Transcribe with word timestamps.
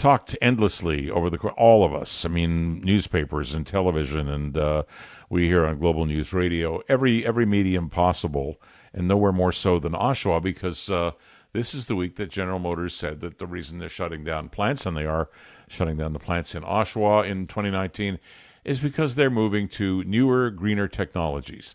talked 0.00 0.34
endlessly 0.40 1.10
over 1.10 1.28
the 1.28 1.38
all 1.50 1.84
of 1.84 1.94
us. 1.94 2.24
I 2.24 2.28
mean, 2.28 2.80
newspapers 2.80 3.54
and 3.54 3.66
television, 3.66 4.28
and 4.28 4.56
uh, 4.56 4.84
we 5.28 5.46
here 5.46 5.66
on 5.66 5.78
Global 5.78 6.06
News 6.06 6.32
Radio, 6.32 6.82
every 6.88 7.24
every 7.24 7.46
medium 7.46 7.90
possible, 7.90 8.60
and 8.94 9.06
nowhere 9.06 9.30
more 9.30 9.52
so 9.52 9.78
than 9.78 9.92
Oshawa, 9.92 10.42
because 10.42 10.90
uh, 10.90 11.12
this 11.52 11.74
is 11.74 11.86
the 11.86 11.94
week 11.94 12.16
that 12.16 12.30
General 12.30 12.58
Motors 12.58 12.94
said 12.94 13.20
that 13.20 13.38
the 13.38 13.46
reason 13.46 13.78
they're 13.78 13.88
shutting 13.90 14.24
down 14.24 14.48
plants, 14.48 14.86
and 14.86 14.96
they 14.96 15.04
are 15.04 15.28
shutting 15.68 15.98
down 15.98 16.14
the 16.14 16.18
plants 16.18 16.54
in 16.54 16.62
Oshawa 16.62 17.28
in 17.28 17.46
2019, 17.46 18.18
is 18.64 18.80
because 18.80 19.14
they're 19.14 19.30
moving 19.30 19.68
to 19.68 20.02
newer, 20.04 20.50
greener 20.50 20.88
technologies. 20.88 21.74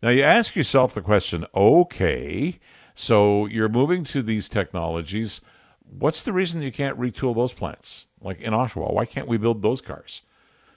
Now 0.00 0.10
you 0.10 0.22
ask 0.22 0.54
yourself 0.54 0.94
the 0.94 1.02
question: 1.02 1.44
Okay, 1.56 2.60
so 2.94 3.46
you're 3.46 3.68
moving 3.68 4.04
to 4.04 4.22
these 4.22 4.48
technologies 4.48 5.40
what's 5.84 6.22
the 6.22 6.32
reason 6.32 6.62
you 6.62 6.72
can't 6.72 6.98
retool 6.98 7.34
those 7.34 7.52
plants? 7.52 8.06
Like 8.20 8.40
in 8.40 8.52
Oshawa, 8.52 8.92
why 8.92 9.04
can't 9.04 9.28
we 9.28 9.36
build 9.36 9.62
those 9.62 9.80
cars? 9.80 10.22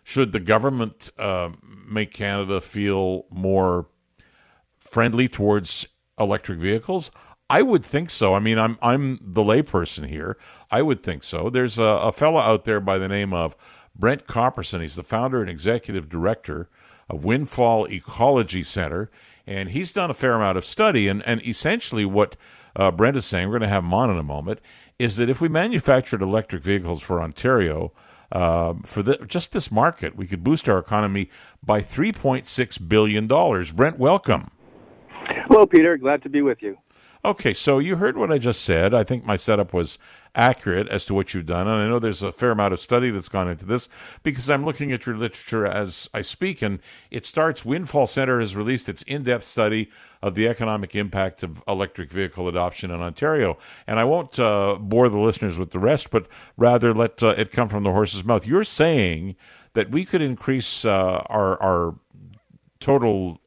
Should 0.03 0.31
the 0.31 0.39
government 0.39 1.09
uh, 1.17 1.49
make 1.87 2.13
Canada 2.13 2.61
feel 2.61 3.25
more 3.29 3.87
friendly 4.79 5.27
towards 5.27 5.87
electric 6.19 6.59
vehicles? 6.59 7.11
I 7.49 7.61
would 7.61 7.83
think 7.83 8.09
so. 8.09 8.33
I 8.33 8.39
mean, 8.39 8.59
I'm 8.59 8.77
I'm 8.81 9.19
the 9.21 9.41
layperson 9.41 10.07
here. 10.07 10.37
I 10.69 10.81
would 10.81 11.01
think 11.01 11.23
so. 11.23 11.49
There's 11.49 11.77
a, 11.77 11.83
a 11.83 12.11
fellow 12.11 12.39
out 12.39 12.65
there 12.65 12.79
by 12.79 12.97
the 12.97 13.07
name 13.07 13.33
of 13.33 13.55
Brent 13.95 14.27
Kopperson. 14.27 14.81
He's 14.81 14.95
the 14.95 15.03
founder 15.03 15.41
and 15.41 15.49
executive 15.49 16.09
director 16.09 16.69
of 17.09 17.23
Windfall 17.23 17.89
Ecology 17.89 18.63
Center, 18.63 19.09
and 19.45 19.69
he's 19.69 19.93
done 19.93 20.11
a 20.11 20.13
fair 20.13 20.33
amount 20.33 20.57
of 20.57 20.65
study. 20.65 21.07
And, 21.07 21.25
and 21.25 21.41
essentially, 21.45 22.05
what 22.05 22.35
uh, 22.77 22.91
Brent 22.91 23.17
is 23.17 23.25
saying, 23.25 23.49
we're 23.49 23.59
going 23.59 23.67
to 23.67 23.73
have 23.73 23.83
him 23.83 23.93
on 23.93 24.09
in 24.09 24.17
a 24.17 24.23
moment, 24.23 24.59
is 24.97 25.17
that 25.17 25.29
if 25.29 25.41
we 25.41 25.49
manufactured 25.49 26.21
electric 26.21 26.61
vehicles 26.61 27.01
for 27.01 27.21
Ontario, 27.21 27.91
uh, 28.31 28.75
for 28.85 29.01
the, 29.03 29.17
just 29.27 29.51
this 29.51 29.71
market, 29.71 30.15
we 30.15 30.27
could 30.27 30.43
boost 30.43 30.69
our 30.69 30.77
economy 30.77 31.29
by 31.63 31.81
$3.6 31.81 32.87
billion. 32.87 33.27
Brent, 33.27 33.97
welcome. 33.97 34.51
Hello, 35.47 35.65
Peter. 35.65 35.97
Glad 35.97 36.21
to 36.23 36.29
be 36.29 36.41
with 36.41 36.61
you. 36.61 36.77
Okay, 37.27 37.51
so 37.51 37.77
you 37.77 37.97
heard 37.97 38.15
what 38.15 38.31
I 38.31 38.37
just 38.37 38.63
said. 38.63 38.93
I 38.93 39.03
think 39.03 39.25
my 39.25 39.35
setup 39.35 39.73
was 39.73 39.99
accurate 40.33 40.87
as 40.87 41.05
to 41.07 41.13
what 41.13 41.33
you've 41.33 41.45
done. 41.45 41.67
And 41.67 41.75
I 41.75 41.85
know 41.85 41.99
there's 41.99 42.23
a 42.23 42.31
fair 42.31 42.51
amount 42.51 42.73
of 42.73 42.79
study 42.79 43.09
that's 43.09 43.27
gone 43.27 43.49
into 43.49 43.65
this 43.65 43.89
because 44.23 44.49
I'm 44.49 44.63
looking 44.63 44.93
at 44.93 45.05
your 45.05 45.17
literature 45.17 45.65
as 45.65 46.09
I 46.13 46.21
speak. 46.21 46.61
And 46.61 46.79
it 47.11 47.25
starts 47.25 47.65
Windfall 47.65 48.07
Center 48.07 48.39
has 48.39 48.55
released 48.55 48.87
its 48.87 49.01
in 49.01 49.23
depth 49.23 49.43
study 49.43 49.89
of 50.21 50.35
the 50.35 50.47
economic 50.47 50.95
impact 50.95 51.43
of 51.43 51.61
electric 51.67 52.11
vehicle 52.11 52.47
adoption 52.47 52.91
in 52.91 53.01
Ontario. 53.01 53.57
And 53.85 53.99
I 53.99 54.05
won't 54.05 54.39
uh, 54.39 54.77
bore 54.79 55.09
the 55.09 55.19
listeners 55.19 55.59
with 55.59 55.71
the 55.71 55.79
rest, 55.79 56.11
but 56.11 56.29
rather 56.55 56.93
let 56.93 57.21
uh, 57.21 57.35
it 57.37 57.51
come 57.51 57.67
from 57.67 57.83
the 57.83 57.91
horse's 57.91 58.23
mouth. 58.23 58.47
You're 58.47 58.63
saying 58.63 59.35
that 59.73 59.91
we 59.91 60.05
could 60.05 60.21
increase 60.21 60.85
uh, 60.85 61.23
our, 61.25 61.61
our 61.61 61.95
total 62.79 63.41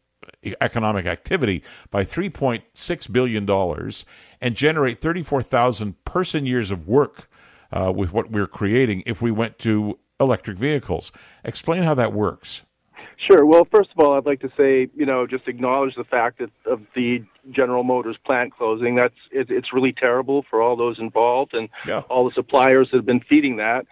economic 0.60 1.06
activity 1.06 1.62
by 1.90 2.04
$3.6 2.04 3.12
billion 3.12 3.92
and 4.40 4.54
generate 4.54 4.98
34,000 4.98 6.04
person 6.04 6.46
years 6.46 6.70
of 6.70 6.86
work 6.88 7.28
uh, 7.72 7.92
with 7.94 8.12
what 8.12 8.30
we're 8.30 8.46
creating 8.46 9.02
if 9.06 9.22
we 9.22 9.30
went 9.30 9.58
to 9.58 9.98
electric 10.18 10.58
vehicles. 10.58 11.12
Explain 11.44 11.82
how 11.82 11.94
that 11.94 12.12
works. 12.12 12.64
Sure. 13.28 13.44
Well, 13.44 13.66
first 13.70 13.90
of 13.90 13.98
all, 13.98 14.16
I'd 14.16 14.24
like 14.24 14.40
to 14.40 14.50
say, 14.56 14.88
you 14.96 15.04
know, 15.04 15.26
just 15.26 15.46
acknowledge 15.46 15.94
the 15.94 16.04
fact 16.04 16.38
that 16.38 16.50
of 16.64 16.80
the 16.94 17.22
General 17.50 17.84
Motors 17.84 18.16
plant 18.24 18.54
closing. 18.56 18.94
That's 18.94 19.14
it, 19.30 19.50
it's 19.50 19.74
really 19.74 19.92
terrible 19.92 20.44
for 20.48 20.62
all 20.62 20.74
those 20.74 20.98
involved 20.98 21.52
and 21.52 21.68
yeah. 21.86 22.00
all 22.08 22.24
the 22.24 22.32
suppliers 22.34 22.88
that 22.90 22.98
have 22.98 23.06
been 23.06 23.20
feeding 23.20 23.56
that. 23.56 23.86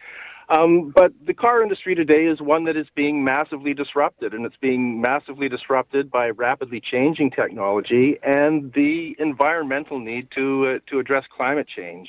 Um, 0.50 0.92
but 0.94 1.12
the 1.26 1.34
car 1.34 1.62
industry 1.62 1.94
today 1.94 2.24
is 2.26 2.40
one 2.40 2.64
that 2.64 2.76
is 2.76 2.86
being 2.94 3.22
massively 3.22 3.74
disrupted, 3.74 4.32
and 4.32 4.46
it's 4.46 4.56
being 4.60 5.00
massively 5.00 5.48
disrupted 5.48 6.10
by 6.10 6.30
rapidly 6.30 6.80
changing 6.80 7.30
technology 7.30 8.18
and 8.22 8.72
the 8.72 9.14
environmental 9.18 9.98
need 9.98 10.28
to 10.34 10.76
uh, 10.76 10.90
to 10.90 10.98
address 10.98 11.24
climate 11.36 11.66
change. 11.68 12.08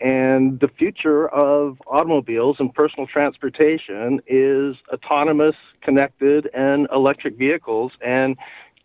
And 0.00 0.58
the 0.58 0.68
future 0.68 1.28
of 1.28 1.78
automobiles 1.86 2.56
and 2.58 2.74
personal 2.74 3.06
transportation 3.06 4.20
is 4.26 4.74
autonomous, 4.92 5.54
connected, 5.80 6.50
and 6.52 6.88
electric 6.92 7.38
vehicles. 7.38 7.92
And 8.04 8.36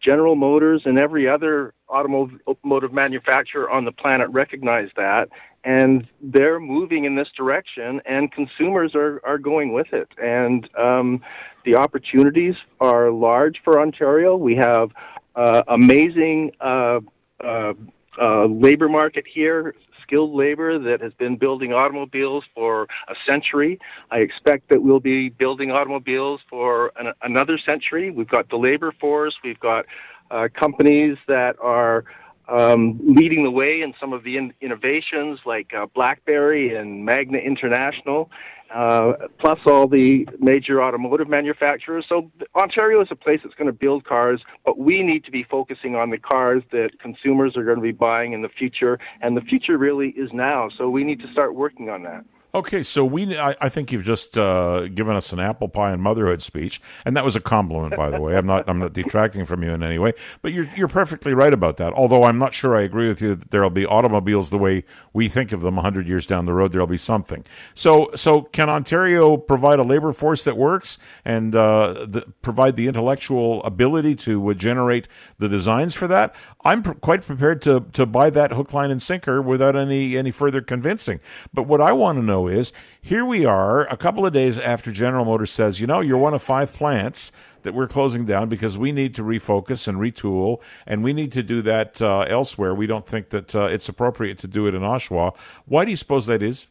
General 0.01 0.35
Motors 0.35 0.81
and 0.85 0.99
every 0.99 1.27
other 1.27 1.73
automotive 1.89 2.93
manufacturer 2.93 3.69
on 3.69 3.85
the 3.85 3.91
planet 3.91 4.29
recognize 4.29 4.89
that, 4.95 5.29
and 5.63 6.07
they're 6.21 6.59
moving 6.59 7.05
in 7.05 7.15
this 7.15 7.29
direction, 7.35 8.01
and 8.05 8.31
consumers 8.31 8.93
are, 8.95 9.21
are 9.25 9.37
going 9.37 9.73
with 9.73 9.87
it. 9.93 10.07
And 10.21 10.69
um, 10.77 11.21
the 11.65 11.75
opportunities 11.75 12.55
are 12.79 13.11
large 13.11 13.61
for 13.63 13.81
Ontario. 13.81 14.35
We 14.35 14.55
have 14.55 14.91
uh, 15.35 15.63
amazing 15.67 16.51
uh, 16.61 16.99
uh, 17.43 17.73
uh 18.19 18.45
labor 18.47 18.89
market 18.89 19.25
here, 19.31 19.75
skilled 20.07 20.33
labor 20.33 20.79
that 20.79 21.01
has 21.01 21.13
been 21.13 21.35
building 21.37 21.73
automobiles 21.73 22.43
for 22.55 22.83
a 23.07 23.15
century. 23.25 23.79
I 24.09 24.17
expect 24.17 24.69
that 24.69 24.81
we'll 24.81 25.01
be 25.01 25.29
building 25.29 25.71
automobiles 25.71 26.39
for 26.49 26.91
an, 26.97 27.13
another 27.21 27.59
century. 27.63 28.09
We've 28.09 28.29
got 28.29 28.49
the 28.49 28.57
labor 28.57 28.93
force. 28.99 29.35
We've 29.43 29.59
got 29.59 29.85
uh, 30.31 30.47
companies 30.57 31.17
that 31.27 31.55
are 31.61 32.05
um, 32.47 32.99
leading 33.03 33.43
the 33.43 33.51
way 33.51 33.81
in 33.81 33.93
some 33.99 34.13
of 34.13 34.23
the 34.23 34.37
in- 34.37 34.53
innovations 34.61 35.39
like 35.45 35.71
uh, 35.77 35.85
BlackBerry 35.93 36.75
and 36.75 37.03
Magna 37.03 37.39
International, 37.39 38.29
uh, 38.77 39.13
plus 39.39 39.57
all 39.65 39.87
the 39.87 40.27
major 40.39 40.83
automotive 40.83 41.27
manufacturers. 41.27 42.05
So 42.07 42.29
Ontario 42.55 43.01
is 43.01 43.07
a 43.09 43.15
place 43.15 43.39
that's 43.43 43.55
going 43.55 43.65
to 43.65 43.73
build 43.73 44.05
cars, 44.05 44.39
but 44.63 44.77
we 44.77 45.01
need 45.01 45.25
to 45.25 45.31
be 45.31 45.41
focusing 45.41 45.95
on 45.95 46.11
the 46.11 46.19
cars 46.19 46.61
that 46.71 46.91
consumers 47.01 47.57
are 47.57 47.63
going 47.63 47.77
to 47.77 47.81
be 47.81 47.91
buying 47.91 48.33
in 48.33 48.43
the 48.43 48.49
future, 48.49 48.99
and 49.21 49.35
the 49.35 49.41
future 49.41 49.79
really 49.79 50.09
is 50.09 50.29
now. 50.31 50.69
So 50.77 50.91
we 50.91 51.03
need 51.03 51.19
to 51.21 51.31
start 51.31 51.55
working 51.55 51.89
on 51.89 52.03
that. 52.03 52.23
Okay, 52.55 52.81
so 52.81 53.03
we 53.03 53.37
I, 53.37 53.55
I 53.59 53.67
think 53.67 53.91
you've 53.91 54.05
just 54.05 54.37
uh, 54.37 54.87
given 54.87 55.17
us 55.17 55.33
an 55.33 55.39
apple 55.39 55.67
pie 55.67 55.91
and 55.91 56.01
motherhood 56.01 56.41
speech, 56.41 56.81
and 57.03 57.15
that 57.17 57.25
was 57.25 57.35
a 57.35 57.41
compliment, 57.41 57.97
by 57.97 58.09
the 58.09 58.21
way. 58.21 58.37
I'm 58.37 58.45
not 58.45 58.69
I'm 58.69 58.79
not 58.79 58.93
detracting 58.93 59.43
from 59.43 59.63
you 59.63 59.71
in 59.71 59.83
any 59.83 59.99
way, 59.99 60.13
but 60.41 60.53
you're 60.53 60.67
you're 60.75 60.87
perfectly 60.87 61.33
right 61.33 61.51
about 61.51 61.75
that. 61.77 61.91
Although 61.91 62.23
I'm 62.23 62.37
not 62.39 62.53
sure 62.53 62.73
I 62.75 62.81
agree 62.83 63.09
with 63.09 63.21
you 63.21 63.35
that 63.35 63.51
there'll 63.51 63.69
be 63.69 63.85
automobiles 63.85 64.49
the 64.49 64.57
way 64.57 64.85
we 65.11 65.27
think 65.27 65.51
of 65.51 65.59
them 65.59 65.75
100 65.75 66.07
years 66.07 66.25
down 66.25 66.45
the 66.45 66.53
road. 66.53 66.71
There'll 66.71 66.87
be 66.87 66.97
something. 66.97 67.45
So 67.73 68.11
so 68.15 68.43
can 68.43 68.69
Ontario 68.69 69.35
provide 69.35 69.79
a 69.79 69.83
labor 69.83 70.13
force 70.13 70.45
that 70.45 70.55
works 70.57 70.97
and 71.25 71.53
uh, 71.53 72.05
the, 72.07 72.33
provide 72.41 72.77
the 72.77 72.87
intellectual 72.87 73.61
ability 73.63 74.15
to 74.15 74.49
uh, 74.49 74.53
generate 74.53 75.09
the 75.37 75.49
designs 75.49 75.95
for 75.95 76.07
that? 76.07 76.33
I'm 76.67 76.83
pr- 76.83 76.91
quite 76.91 77.21
prepared 77.21 77.61
to 77.61 77.85
to 77.93 78.05
buy 78.05 78.29
that 78.31 78.51
hook, 78.51 78.73
line, 78.73 78.91
and 78.91 79.01
sinker 79.01 79.41
without 79.41 79.77
any 79.77 80.17
any 80.17 80.31
further 80.31 80.59
convincing. 80.59 81.21
But 81.53 81.63
what 81.63 81.79
I 81.79 81.93
want 81.93 82.17
to 82.17 82.21
know 82.21 82.49
is 82.49 82.73
here 83.01 83.23
we 83.23 83.45
are 83.45 83.87
a 83.87 83.95
couple 83.95 84.25
of 84.25 84.33
days 84.33 84.59
after 84.59 84.91
General 84.91 85.23
Motors 85.23 85.51
says, 85.51 85.79
you 85.79 85.87
know, 85.87 86.01
you're 86.01 86.17
one 86.17 86.33
of 86.33 86.43
five 86.43 86.73
plants 86.73 87.31
that 87.61 87.73
we're 87.73 87.87
closing 87.87 88.25
down 88.25 88.49
because 88.49 88.77
we 88.77 88.91
need 88.91 89.15
to 89.15 89.23
refocus 89.23 89.87
and 89.87 89.97
retool, 89.97 90.57
and 90.85 91.05
we 91.05 91.13
need 91.13 91.31
to 91.31 91.41
do 91.41 91.61
that 91.61 92.01
uh, 92.01 92.25
elsewhere. 92.27 92.75
We 92.75 92.85
don't 92.85 93.07
think 93.07 93.29
that 93.29 93.55
uh, 93.55 93.69
it's 93.71 93.87
appropriate 93.87 94.37
to 94.39 94.47
do 94.47 94.67
it 94.67 94.75
in 94.75 94.81
Oshawa. 94.81 95.37
Why 95.67 95.85
do 95.85 95.91
you 95.91 95.97
suppose 95.97 96.25
that 96.25 96.43
is? 96.43 96.67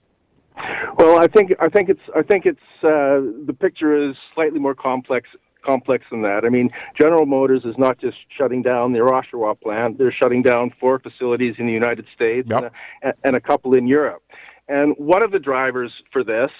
Well, 0.99 1.23
I 1.23 1.27
think 1.27 1.53
I 1.59 1.71
think 1.71 1.89
it's 1.89 2.01
I 2.15 2.21
think 2.21 2.45
it's 2.45 2.59
uh, 2.83 3.25
the 3.47 3.57
picture 3.59 4.11
is 4.11 4.15
slightly 4.35 4.59
more 4.59 4.75
complex 4.75 5.31
complex 5.67 6.05
than 6.11 6.23
that. 6.23 6.45
I 6.45 6.49
mean, 6.49 6.71
General 7.01 7.27
Motors 7.27 7.63
is 7.65 7.75
not 7.79 7.99
just 7.99 8.17
shutting 8.37 8.63
down 8.63 8.93
their 8.93 9.07
Oshawa 9.07 9.61
plant; 9.61 9.99
they're 9.99 10.13
shutting 10.13 10.43
down 10.43 10.73
four 10.79 10.99
facilities 10.99 11.55
in 11.59 11.67
the 11.67 11.73
United 11.73 12.07
States 12.15 12.49
yep. 12.51 12.73
and, 13.03 13.13
a, 13.13 13.15
and, 13.25 13.37
a, 13.37 13.41
couple 13.41 13.75
in 13.75 13.87
Europe. 13.87 14.23
And 14.69 14.95
one 14.99 15.23
of 15.23 15.31
the 15.31 15.39
drivers 15.39 15.93
for 16.13 16.25
this 16.25 16.51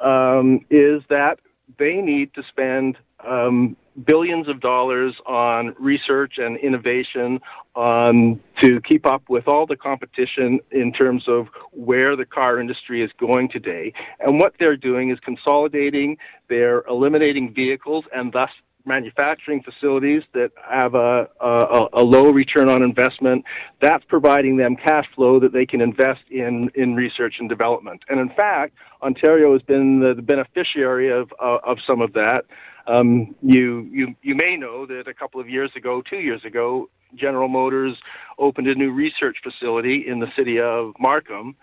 um, 0.00 0.60
is 0.70 1.02
that 1.08 1.38
they 1.78 1.96
need 1.96 2.34
to 2.34 2.42
spend 2.48 2.96
um, 3.26 3.76
billions 4.04 4.48
of 4.48 4.60
dollars 4.60 5.14
on 5.26 5.74
research 5.78 6.34
and 6.38 6.56
innovation 6.58 7.40
um, 7.76 8.40
to 8.62 8.80
keep 8.82 9.06
up 9.06 9.22
with 9.28 9.46
all 9.48 9.66
the 9.66 9.76
competition 9.76 10.60
in 10.70 10.92
terms 10.92 11.24
of 11.28 11.46
where 11.72 12.16
the 12.16 12.24
car 12.24 12.60
industry 12.60 13.02
is 13.02 13.10
going 13.18 13.48
today. 13.48 13.92
And 14.20 14.38
what 14.38 14.54
they're 14.58 14.76
doing 14.76 15.10
is 15.10 15.18
consolidating, 15.20 16.16
they're 16.48 16.82
eliminating 16.88 17.54
vehicles 17.54 18.04
and 18.14 18.32
thus 18.32 18.50
manufacturing 18.88 19.62
facilities 19.62 20.22
that 20.34 20.50
have 20.68 20.94
a, 20.94 21.28
a, 21.40 21.88
a, 21.92 22.02
low 22.02 22.30
return 22.30 22.68
on 22.68 22.82
investment. 22.82 23.44
That's 23.80 24.02
providing 24.08 24.56
them 24.56 24.74
cash 24.76 25.04
flow 25.14 25.38
that 25.40 25.52
they 25.52 25.66
can 25.66 25.80
invest 25.80 26.22
in, 26.30 26.70
in 26.74 26.94
research 26.94 27.34
and 27.38 27.48
development. 27.48 28.02
And 28.08 28.18
in 28.18 28.30
fact, 28.30 28.74
Ontario 29.02 29.52
has 29.52 29.62
been 29.62 30.00
the, 30.00 30.14
the 30.14 30.22
beneficiary 30.22 31.12
of, 31.12 31.32
uh, 31.40 31.58
of 31.64 31.78
some 31.86 32.00
of 32.00 32.12
that. 32.14 32.42
Um, 32.88 33.34
you, 33.42 33.88
you, 33.92 34.14
you 34.22 34.34
may 34.34 34.56
know 34.56 34.86
that 34.86 35.06
a 35.06 35.14
couple 35.14 35.40
of 35.40 35.48
years 35.48 35.70
ago, 35.76 36.02
two 36.08 36.16
years 36.16 36.42
ago, 36.44 36.88
General 37.14 37.48
Motors 37.48 37.96
opened 38.38 38.66
a 38.66 38.74
new 38.74 38.92
research 38.92 39.36
facility 39.42 40.04
in 40.08 40.18
the 40.18 40.26
city 40.36 40.58
of 40.58 40.94
Markham 40.98 41.54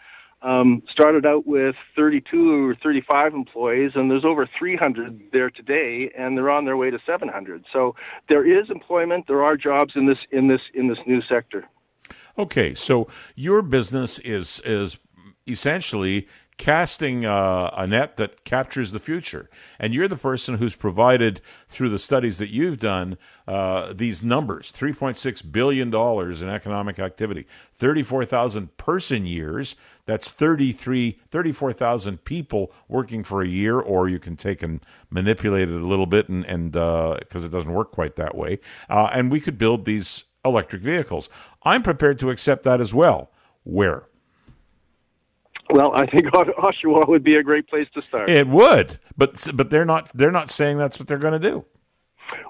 um, 0.45 0.83
started 0.91 1.25
out 1.25 1.47
with 1.47 1.75
32 1.95 2.69
or 2.69 2.75
35 2.75 3.33
employees, 3.33 3.91
and 3.95 4.11
there's 4.11 4.23
over 4.23 4.47
300 4.57 5.19
there 5.33 5.49
today, 5.49 6.11
and 6.15 6.37
they're 6.37 6.51
on 6.51 6.65
their 6.65 6.77
way 6.77 6.91
to 6.91 6.99
700. 7.03 7.65
So 7.73 7.95
there 8.29 8.45
is 8.45 8.69
employment. 8.69 9.25
There 9.27 9.43
are 9.43 9.57
jobs 9.57 9.93
in 9.95 10.05
this 10.05 10.19
in 10.31 10.47
this 10.47 10.61
in 10.75 10.87
this 10.87 10.99
new 11.07 11.21
sector. 11.23 11.65
Okay, 12.37 12.75
so 12.75 13.07
your 13.33 13.63
business 13.63 14.19
is 14.19 14.61
is 14.63 14.99
essentially 15.47 16.27
casting 16.57 17.25
uh, 17.25 17.69
a 17.75 17.85
net 17.85 18.17
that 18.17 18.43
captures 18.43 18.91
the 18.91 18.99
future. 18.99 19.49
And 19.79 19.93
you're 19.93 20.07
the 20.07 20.15
person 20.15 20.57
who's 20.57 20.75
provided, 20.75 21.41
through 21.67 21.89
the 21.89 21.99
studies 21.99 22.37
that 22.37 22.49
you've 22.49 22.79
done, 22.79 23.17
uh, 23.47 23.93
these 23.93 24.23
numbers 24.23 24.71
$3.6 24.71 25.51
billion 25.51 25.93
in 25.93 26.49
economic 26.49 26.99
activity, 26.99 27.45
34,000 27.73 28.77
person 28.77 29.25
years. 29.25 29.75
That's 30.05 30.29
33, 30.29 31.19
34,000 31.27 32.23
people 32.23 32.71
working 32.87 33.23
for 33.23 33.41
a 33.41 33.47
year, 33.47 33.79
or 33.79 34.07
you 34.07 34.19
can 34.19 34.37
take 34.37 34.61
and 34.63 34.79
manipulate 35.09 35.69
it 35.69 35.81
a 35.81 35.85
little 35.85 36.05
bit 36.05 36.29
and 36.29 36.71
because 36.71 37.43
uh, 37.43 37.47
it 37.47 37.51
doesn't 37.51 37.73
work 37.73 37.91
quite 37.91 38.15
that 38.15 38.35
way. 38.35 38.59
Uh, 38.89 39.09
and 39.11 39.31
we 39.31 39.39
could 39.39 39.57
build 39.57 39.85
these 39.85 40.25
electric 40.45 40.81
vehicles. 40.81 41.27
I'm 41.63 41.83
prepared 41.83 42.19
to 42.19 42.29
accept 42.29 42.63
that 42.63 42.79
as 42.79 42.93
well. 42.93 43.31
Where? 43.63 44.07
Well, 45.75 45.91
I 45.93 46.05
think 46.05 46.25
Oshawa 46.33 47.05
would 47.09 47.23
be 47.23 47.35
a 47.35 47.43
great 47.43 47.67
place 47.67 47.87
to 47.95 48.01
start. 48.01 48.29
It 48.29 48.47
would, 48.47 48.97
but 49.17 49.45
but 49.53 49.69
they're 49.69 49.83
not 49.83 50.09
they're 50.15 50.31
not 50.31 50.49
saying 50.49 50.77
that's 50.77 50.97
what 50.97 51.09
they're 51.09 51.17
going 51.17 51.39
to 51.39 51.49
do. 51.51 51.65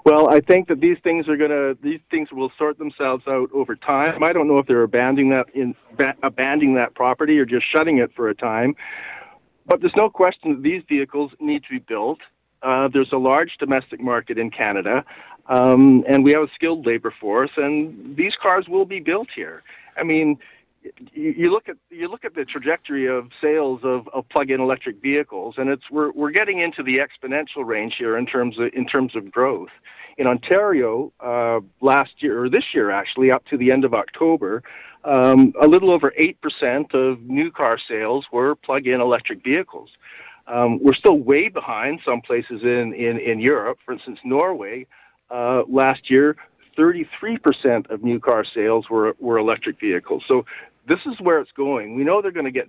Well, 0.04 0.32
I 0.32 0.38
think 0.38 0.68
that 0.68 0.80
these 0.80 0.96
things 1.02 1.28
are 1.28 1.36
going 1.36 1.50
to 1.50 1.76
these 1.82 1.98
things 2.08 2.30
will 2.30 2.52
sort 2.56 2.78
themselves 2.78 3.24
out 3.26 3.50
over 3.52 3.74
time. 3.74 4.22
I 4.22 4.32
don't 4.32 4.46
know 4.46 4.58
if 4.58 4.68
they're 4.68 4.84
abandoning 4.84 5.30
that 5.30 5.46
in 5.54 5.74
abandoning 6.22 6.76
that 6.76 6.94
property 6.94 7.36
or 7.40 7.44
just 7.44 7.66
shutting 7.74 7.98
it 7.98 8.12
for 8.14 8.28
a 8.28 8.34
time. 8.34 8.76
But 9.66 9.80
there's 9.80 9.96
no 9.96 10.08
question 10.08 10.52
that 10.52 10.62
these 10.62 10.84
vehicles 10.88 11.32
need 11.40 11.64
to 11.64 11.68
be 11.68 11.80
built. 11.80 12.20
Uh, 12.62 12.86
there's 12.92 13.10
a 13.12 13.18
large 13.18 13.56
domestic 13.58 14.00
market 14.00 14.38
in 14.38 14.52
Canada, 14.52 15.04
um, 15.46 16.04
and 16.08 16.22
we 16.22 16.30
have 16.30 16.44
a 16.44 16.48
skilled 16.54 16.86
labor 16.86 17.12
force, 17.20 17.50
and 17.56 18.16
these 18.16 18.34
cars 18.40 18.66
will 18.68 18.84
be 18.84 19.00
built 19.00 19.28
here. 19.34 19.64
I 19.96 20.04
mean, 20.04 20.38
you 21.12 21.50
look 21.50 21.68
at 21.68 21.76
you 21.90 22.08
look 22.08 22.24
at 22.24 22.34
the 22.34 22.44
trajectory 22.44 23.06
of 23.06 23.28
sales 23.40 23.80
of, 23.84 24.08
of 24.08 24.28
plug-in 24.28 24.60
electric 24.60 25.00
vehicles, 25.00 25.54
and 25.58 25.68
it's 25.68 25.84
we're 25.90 26.12
we're 26.12 26.30
getting 26.30 26.60
into 26.60 26.82
the 26.82 26.98
exponential 26.98 27.64
range 27.64 27.94
here 27.98 28.16
in 28.16 28.26
terms 28.26 28.58
of 28.58 28.70
in 28.74 28.86
terms 28.86 29.14
of 29.16 29.30
growth. 29.30 29.70
In 30.18 30.26
Ontario, 30.26 31.12
uh, 31.20 31.60
last 31.80 32.12
year 32.18 32.44
or 32.44 32.48
this 32.48 32.64
year 32.74 32.90
actually, 32.90 33.30
up 33.30 33.44
to 33.46 33.56
the 33.56 33.70
end 33.70 33.84
of 33.84 33.94
October, 33.94 34.62
um, 35.04 35.52
a 35.60 35.66
little 35.66 35.90
over 35.90 36.12
eight 36.16 36.40
percent 36.40 36.94
of 36.94 37.20
new 37.22 37.50
car 37.50 37.78
sales 37.88 38.26
were 38.32 38.54
plug-in 38.54 39.00
electric 39.00 39.42
vehicles. 39.42 39.90
Um, 40.46 40.78
we're 40.80 40.94
still 40.94 41.18
way 41.18 41.48
behind 41.48 42.00
some 42.04 42.20
places 42.20 42.62
in 42.62 42.94
in, 42.94 43.18
in 43.18 43.40
Europe. 43.40 43.78
For 43.84 43.92
instance, 43.92 44.18
Norway 44.24 44.86
uh, 45.30 45.62
last 45.68 46.08
year 46.10 46.36
33% 46.76 47.90
of 47.90 48.02
new 48.02 48.20
car 48.20 48.44
sales 48.54 48.88
were, 48.90 49.16
were 49.18 49.38
electric 49.38 49.80
vehicles. 49.80 50.22
So 50.28 50.44
this 50.86 51.00
is 51.06 51.14
where 51.20 51.40
it's 51.40 51.52
going. 51.52 51.94
We 51.94 52.04
know 52.04 52.22
they're 52.22 52.30
going 52.30 52.46
to 52.46 52.50
get 52.50 52.68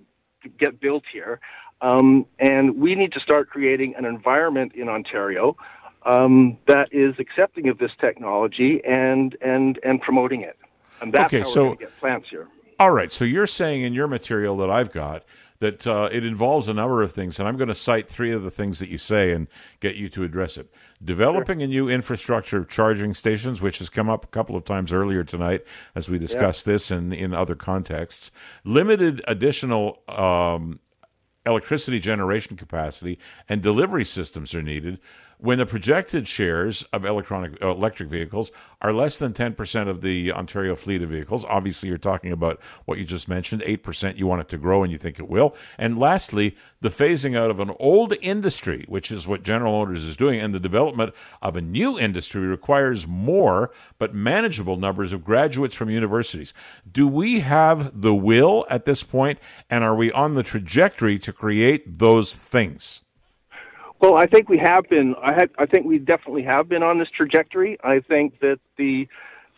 get 0.58 0.80
built 0.80 1.04
here, 1.12 1.40
um, 1.80 2.26
and 2.38 2.76
we 2.76 2.94
need 2.94 3.12
to 3.12 3.20
start 3.20 3.50
creating 3.50 3.94
an 3.96 4.04
environment 4.04 4.72
in 4.74 4.88
Ontario 4.88 5.56
um, 6.04 6.58
that 6.66 6.88
is 6.92 7.14
accepting 7.18 7.68
of 7.68 7.78
this 7.78 7.92
technology 8.00 8.80
and 8.84 9.36
and 9.40 9.78
and 9.84 10.00
promoting 10.00 10.42
it. 10.42 10.56
And 11.00 11.12
that's 11.12 11.32
okay, 11.32 11.42
how 11.42 11.48
so, 11.48 11.62
we're 11.62 11.66
going 11.68 11.78
to 11.78 11.84
get 11.84 12.00
plants 12.00 12.28
here. 12.30 12.48
All 12.80 12.90
right. 12.90 13.10
So 13.10 13.24
you're 13.24 13.46
saying 13.46 13.82
in 13.82 13.92
your 13.92 14.06
material 14.08 14.56
that 14.58 14.70
I've 14.70 14.92
got 14.92 15.24
that 15.60 15.86
uh, 15.86 16.08
it 16.12 16.24
involves 16.24 16.68
a 16.68 16.74
number 16.74 17.02
of 17.02 17.12
things, 17.12 17.38
and 17.38 17.48
I'm 17.48 17.56
going 17.56 17.68
to 17.68 17.74
cite 17.74 18.08
three 18.08 18.30
of 18.30 18.42
the 18.42 18.50
things 18.50 18.78
that 18.78 18.88
you 18.88 18.98
say 18.98 19.32
and 19.32 19.48
get 19.80 19.96
you 19.96 20.08
to 20.10 20.22
address 20.22 20.56
it. 20.56 20.72
Developing 21.02 21.58
sure. 21.58 21.64
a 21.64 21.68
new 21.68 21.88
infrastructure 21.88 22.58
of 22.58 22.68
charging 22.68 23.12
stations, 23.12 23.60
which 23.60 23.78
has 23.78 23.88
come 23.88 24.08
up 24.08 24.24
a 24.24 24.28
couple 24.28 24.56
of 24.56 24.64
times 24.64 24.92
earlier 24.92 25.24
tonight 25.24 25.64
as 25.94 26.08
we 26.08 26.18
discussed 26.18 26.66
yeah. 26.66 26.72
this 26.74 26.90
and 26.90 27.12
in 27.12 27.34
other 27.34 27.56
contexts. 27.56 28.30
Limited 28.64 29.20
additional 29.26 30.02
um, 30.08 30.78
electricity 31.44 31.98
generation 31.98 32.56
capacity 32.56 33.18
and 33.48 33.62
delivery 33.62 34.04
systems 34.04 34.54
are 34.54 34.62
needed 34.62 35.00
when 35.38 35.58
the 35.58 35.66
projected 35.66 36.26
shares 36.26 36.82
of 36.92 37.04
electronic 37.04 37.62
uh, 37.62 37.70
electric 37.70 38.08
vehicles 38.08 38.50
are 38.80 38.92
less 38.92 39.18
than 39.18 39.32
10% 39.32 39.88
of 39.88 40.02
the 40.02 40.32
Ontario 40.32 40.76
fleet 40.76 41.02
of 41.02 41.10
vehicles. 41.10 41.44
Obviously, 41.44 41.88
you're 41.88 41.98
talking 41.98 42.30
about 42.30 42.60
what 42.84 42.98
you 42.98 43.04
just 43.04 43.28
mentioned 43.28 43.62
8%. 43.62 44.18
You 44.18 44.26
want 44.26 44.40
it 44.40 44.48
to 44.48 44.58
grow, 44.58 44.82
and 44.82 44.92
you 44.92 44.98
think 44.98 45.18
it 45.18 45.28
will. 45.28 45.54
And 45.76 45.98
lastly, 45.98 46.56
the 46.80 46.88
phasing 46.88 47.36
out 47.36 47.50
of 47.50 47.60
an 47.60 47.72
old 47.80 48.14
industry, 48.20 48.84
which 48.88 49.10
is 49.10 49.26
what 49.26 49.42
General 49.42 49.72
Motors 49.72 50.04
is 50.04 50.16
doing, 50.16 50.40
and 50.40 50.54
the 50.54 50.60
development 50.60 51.14
of 51.42 51.56
a 51.56 51.60
new 51.60 51.98
industry 51.98 52.46
requires 52.46 53.06
more 53.06 53.70
but 53.98 54.14
manageable 54.14 54.76
numbers 54.76 55.12
of 55.12 55.24
graduates 55.24 55.74
from 55.74 55.90
universities. 55.90 56.52
Do 56.90 57.08
we 57.08 57.40
have 57.40 58.00
the 58.00 58.14
will 58.14 58.66
at 58.70 58.84
this 58.84 59.02
point, 59.02 59.38
and 59.70 59.82
are 59.82 59.94
we 59.94 60.12
on 60.12 60.34
the 60.34 60.42
trajectory 60.42 61.18
to 61.20 61.32
create 61.32 61.98
those 61.98 62.34
things? 62.34 63.02
Well, 64.00 64.16
I 64.16 64.26
think 64.26 64.48
we 64.48 64.58
have 64.58 64.88
been. 64.88 65.14
I 65.22 65.32
had. 65.32 65.50
I 65.58 65.66
think 65.66 65.86
we 65.86 65.98
definitely 65.98 66.44
have 66.44 66.68
been 66.68 66.82
on 66.82 66.98
this 66.98 67.08
trajectory. 67.16 67.78
I 67.82 68.00
think 68.00 68.38
that 68.40 68.60
the 68.76 69.08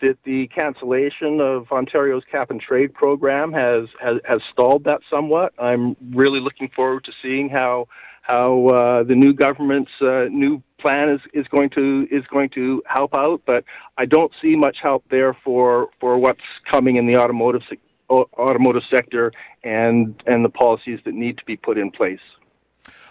that 0.00 0.16
the 0.24 0.46
cancellation 0.48 1.40
of 1.40 1.70
Ontario's 1.70 2.22
cap 2.30 2.50
and 2.50 2.60
trade 2.60 2.94
program 2.94 3.52
has 3.52 3.88
has, 4.02 4.16
has 4.26 4.40
stalled 4.50 4.84
that 4.84 5.00
somewhat. 5.10 5.52
I'm 5.58 5.94
really 6.12 6.40
looking 6.40 6.70
forward 6.74 7.04
to 7.04 7.12
seeing 7.22 7.50
how 7.50 7.86
how 8.22 8.66
uh, 8.68 9.02
the 9.02 9.14
new 9.14 9.34
government's 9.34 9.90
uh, 10.00 10.24
new 10.30 10.62
plan 10.80 11.10
is, 11.10 11.20
is 11.34 11.46
going 11.48 11.68
to 11.70 12.06
is 12.10 12.24
going 12.32 12.48
to 12.50 12.82
help 12.86 13.12
out. 13.12 13.42
But 13.44 13.64
I 13.98 14.06
don't 14.06 14.32
see 14.40 14.56
much 14.56 14.78
help 14.82 15.04
there 15.10 15.36
for 15.44 15.88
for 16.00 16.16
what's 16.18 16.40
coming 16.70 16.96
in 16.96 17.06
the 17.06 17.18
automotive 17.18 17.62
automotive 18.10 18.82
sector 18.92 19.32
and 19.64 20.22
and 20.26 20.42
the 20.44 20.48
policies 20.48 20.98
that 21.04 21.12
need 21.12 21.36
to 21.36 21.44
be 21.44 21.56
put 21.56 21.76
in 21.76 21.90
place. 21.90 22.20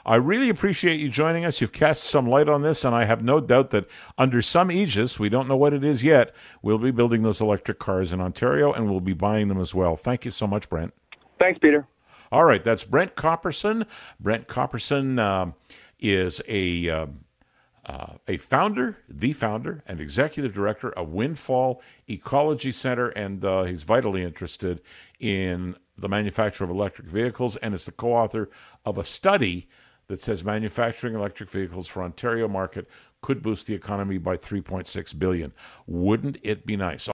I 0.06 0.15
really 0.15 0.50
appreciate 0.50 1.00
you 1.00 1.10
joining 1.10 1.46
us. 1.46 1.62
You've 1.62 1.72
cast 1.72 2.03
some 2.03 2.27
light 2.27 2.50
on 2.50 2.62
this, 2.62 2.84
and 2.84 2.96
I 2.96 3.06
have 3.06 3.24
no 3.24 3.39
doubt 3.39 3.70
that 3.72 3.88
under 4.18 4.41
some 4.41 4.72
aegis, 4.72 5.20
we 5.20 5.29
don't 5.29 5.48
know 5.48 5.58
what 5.58 5.74
it 5.74 5.84
is 5.84 6.03
yet, 6.03 6.34
we'll 6.62 6.77
be 6.77 6.91
building 6.91 7.24
those 7.24 7.41
electric 7.41 7.79
cars 7.79 8.13
in 8.13 8.22
Ontario 8.22 8.72
and 8.72 8.89
we'll 8.89 9.00
be 9.00 9.13
buying 9.13 9.48
them 9.48 9.60
as 9.60 9.75
well. 9.75 9.96
Thank 9.96 10.25
you 10.25 10.32
so 10.32 10.48
much, 10.48 10.70
Brent. 10.70 10.94
Thanks, 11.39 11.60
Peter. 11.60 11.88
All 12.32 12.44
right, 12.44 12.63
that's 12.63 12.84
Brent 12.84 13.15
Kopperson. 13.15 13.88
Brent 14.20 14.48
Kopperson 14.48 15.20
um, 15.20 15.56
is 16.00 16.41
a. 16.48 16.89
Um, 16.89 17.20
uh, 17.86 18.18
a 18.27 18.38
founder, 18.38 19.00
the 19.10 19.34
founder, 19.34 19.84
and 19.88 20.00
executive 20.00 20.53
director 20.53 20.91
of 20.91 21.10
Windfall 21.10 21.82
Ecology 22.08 22.72
Center, 22.72 23.08
and 23.08 23.44
uh, 23.44 23.63
he's 23.63 23.82
vitally 23.82 24.22
interested 24.22 24.79
in 25.20 25.75
the 25.98 26.08
manufacture 26.08 26.63
of 26.63 26.70
electric 26.70 27.08
vehicles 27.08 27.56
and 27.56 27.74
is 27.74 27.86
the 27.86 27.91
co 27.91 28.13
author 28.13 28.48
of 28.86 29.00
a 29.00 29.03
study 29.03 29.68
that 30.09 30.19
says 30.19 30.43
manufacturing 30.43 31.15
electric 31.15 31.49
vehicles 31.49 31.87
for 31.87 32.03
Ontario 32.03 32.47
market 32.47 32.87
could 33.21 33.41
boost 33.41 33.67
the 33.67 33.73
economy 33.73 34.17
by 34.17 34.35
3.6 34.35 35.17
billion. 35.17 35.53
Wouldn't 35.87 36.37
it 36.43 36.65
be 36.65 36.75
nice? 36.75 37.09